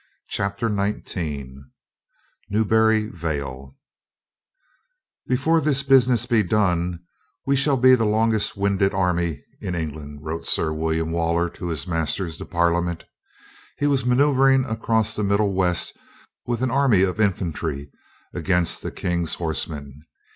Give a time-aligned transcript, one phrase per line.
[0.29, 1.69] CHAPTER NINETEEN
[2.49, 3.77] NEWBURY VALE
[5.27, 7.01] ""DEFORE this business be done,
[7.45, 11.67] we shall be the ■^ longest winded army in England," wrote Sir William Waller to
[11.67, 13.05] his masters, the Parliament.
[13.77, 15.95] He was maneuvering across the middle west
[16.47, 17.91] with an army of infantry
[18.33, 20.01] against the King's horsemen.